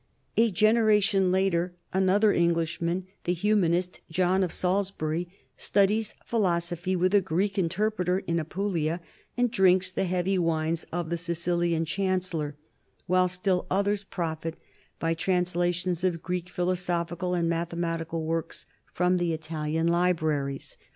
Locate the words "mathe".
17.47-17.69